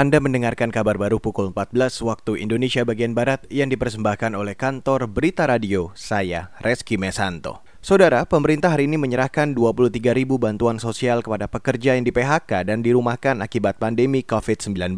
[0.00, 5.44] Anda mendengarkan kabar baru pukul 14 waktu Indonesia bagian Barat yang dipersembahkan oleh kantor Berita
[5.44, 7.60] Radio, saya Reski Mesanto.
[7.84, 12.80] Saudara, pemerintah hari ini menyerahkan 23 ribu bantuan sosial kepada pekerja yang di PHK dan
[12.80, 14.96] dirumahkan akibat pandemi COVID-19.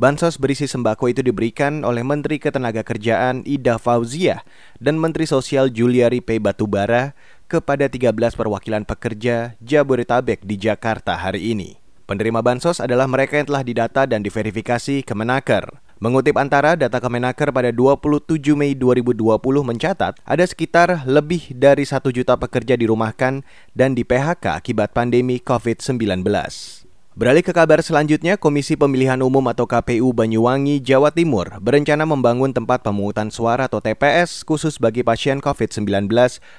[0.00, 4.40] Bansos berisi sembako itu diberikan oleh Menteri Ketenagakerjaan Ida Fauzia
[4.80, 6.40] dan Menteri Sosial Juliari P.
[6.40, 7.12] Batubara
[7.44, 11.83] kepada 13 perwakilan pekerja Jabodetabek di Jakarta hari ini.
[12.04, 15.80] Penerima bansos adalah mereka yang telah didata dan diverifikasi Kemenaker.
[16.04, 22.36] Mengutip antara data Kemenaker pada 27 Mei 2020 mencatat ada sekitar lebih dari 1 juta
[22.36, 23.40] pekerja dirumahkan
[23.72, 26.20] dan di PHK akibat pandemi COVID-19.
[27.16, 32.84] Beralih ke kabar selanjutnya, Komisi Pemilihan Umum atau KPU Banyuwangi, Jawa Timur berencana membangun tempat
[32.84, 36.12] pemungutan suara atau TPS khusus bagi pasien COVID-19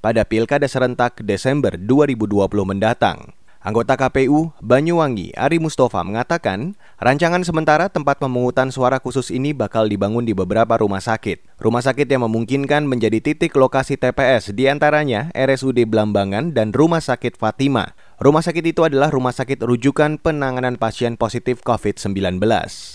[0.00, 3.36] pada Pilkada serentak Desember 2020 mendatang.
[3.66, 10.22] Anggota KPU Banyuwangi Ari Mustafa mengatakan, rancangan sementara tempat pemungutan suara khusus ini bakal dibangun
[10.22, 11.58] di beberapa rumah sakit.
[11.58, 17.42] Rumah sakit yang memungkinkan menjadi titik lokasi TPS di antaranya RSUD Blambangan dan Rumah Sakit
[17.42, 17.98] Fatima.
[18.22, 22.38] Rumah sakit itu adalah rumah sakit rujukan penanganan pasien positif COVID-19.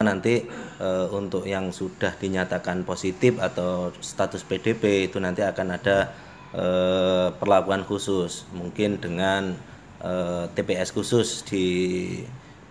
[0.00, 0.48] Nanti
[0.80, 6.08] e, untuk yang sudah dinyatakan positif atau status PDP itu nanti akan ada
[6.56, 6.66] e,
[7.36, 9.73] perlakuan khusus, mungkin dengan
[10.04, 11.64] Eh, TPS khusus di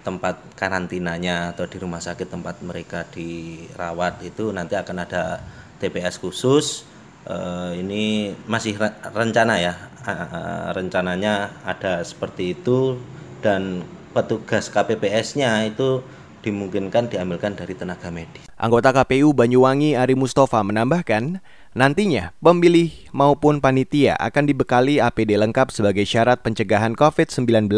[0.05, 5.41] tempat karantinanya atau di rumah sakit tempat mereka dirawat itu nanti akan ada
[5.81, 6.83] TPS khusus
[7.23, 8.75] uh, ini masih
[9.15, 9.73] rencana ya
[10.03, 12.99] uh, rencananya ada seperti itu
[13.39, 16.03] dan petugas KPPS-nya itu
[16.43, 18.45] dimungkinkan diambilkan dari tenaga medis.
[18.59, 21.39] Anggota KPU Banyuwangi Ari Mustafa menambahkan,
[21.73, 27.69] nantinya pemilih maupun panitia akan dibekali APD lengkap sebagai syarat pencegahan COVID-19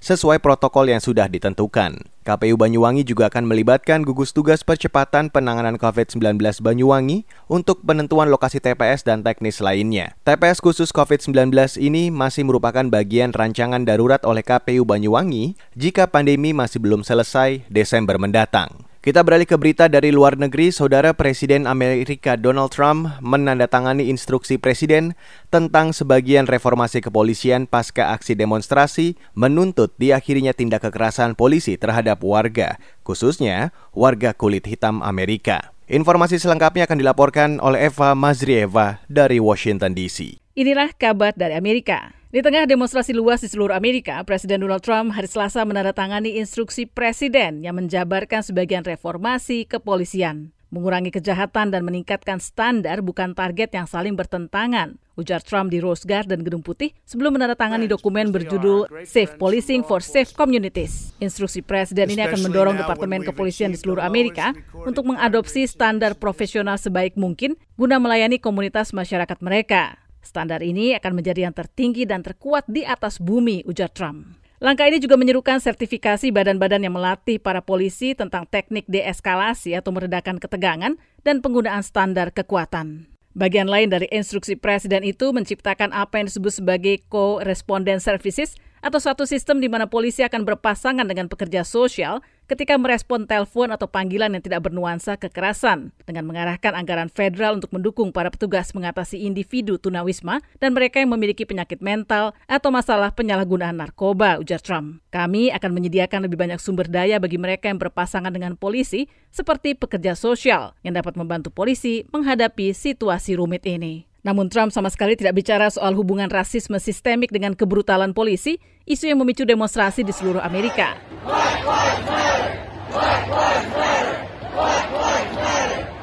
[0.00, 2.12] sesuai protokol yang sudah ditentukan.
[2.26, 9.06] KPU Banyuwangi juga akan melibatkan gugus tugas percepatan penanganan COVID-19 Banyuwangi untuk penentuan lokasi TPS
[9.06, 10.18] dan teknis lainnya.
[10.26, 16.82] TPS khusus COVID-19 ini masih merupakan bagian rancangan darurat oleh KPU Banyuwangi jika pandemi masih
[16.82, 18.86] belum selesai Desember mendatang.
[19.06, 20.74] Kita beralih ke berita dari luar negeri.
[20.74, 25.14] Saudara Presiden Amerika Donald Trump menandatangani instruksi presiden
[25.46, 33.70] tentang sebagian reformasi kepolisian pasca aksi demonstrasi menuntut diakhirinya tindak kekerasan polisi terhadap warga, khususnya
[33.94, 35.70] warga kulit hitam Amerika.
[35.86, 40.34] Informasi selengkapnya akan dilaporkan oleh Eva Mazrieva dari Washington DC.
[40.58, 42.15] Inilah kabar dari Amerika.
[42.26, 47.62] Di tengah demonstrasi luas di seluruh Amerika, Presiden Donald Trump hari Selasa menandatangani instruksi presiden
[47.62, 50.50] yang menjabarkan sebagian reformasi kepolisian.
[50.74, 56.42] Mengurangi kejahatan dan meningkatkan standar bukan target yang saling bertentangan, ujar Trump di Rose Garden
[56.42, 61.14] Gedung Putih sebelum menandatangani dokumen berjudul Safe Policing for Safe Communities.
[61.22, 64.50] Instruksi presiden ini akan mendorong Departemen Kepolisian di seluruh Amerika
[64.82, 70.05] untuk mengadopsi standar profesional sebaik mungkin guna melayani komunitas masyarakat mereka.
[70.26, 74.34] Standar ini akan menjadi yang tertinggi dan terkuat di atas bumi, ujar Trump.
[74.58, 80.42] Langkah ini juga menyerukan sertifikasi badan-badan yang melatih para polisi tentang teknik deeskalasi atau meredakan
[80.42, 83.06] ketegangan dan penggunaan standar kekuatan.
[83.36, 89.24] Bagian lain dari instruksi presiden itu menciptakan apa yang disebut sebagai co-respondent services atau suatu
[89.24, 94.42] sistem di mana polisi akan berpasangan dengan pekerja sosial ketika merespon telepon atau panggilan yang
[94.42, 100.70] tidak bernuansa kekerasan dengan mengarahkan anggaran federal untuk mendukung para petugas mengatasi individu tunawisma dan
[100.70, 105.02] mereka yang memiliki penyakit mental atau masalah penyalahgunaan narkoba, ujar Trump.
[105.10, 110.14] Kami akan menyediakan lebih banyak sumber daya bagi mereka yang berpasangan dengan polisi seperti pekerja
[110.14, 114.06] sosial yang dapat membantu polisi menghadapi situasi rumit ini.
[114.26, 119.22] Namun Trump sama sekali tidak bicara soal hubungan rasisme sistemik dengan kebrutalan polisi, isu yang
[119.22, 120.98] memicu demonstrasi di seluruh Amerika.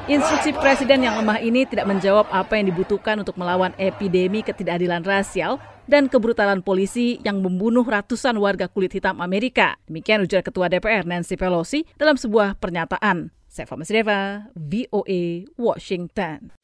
[0.08, 5.60] Instruksi presiden yang lemah ini tidak menjawab apa yang dibutuhkan untuk melawan epidemi ketidakadilan rasial
[5.84, 9.76] dan kebrutalan polisi yang membunuh ratusan warga kulit hitam Amerika.
[9.84, 13.32] Demikian ujar Ketua DPR Nancy Pelosi dalam sebuah pernyataan.
[13.48, 16.63] Saya Masreva, VOA, Washington.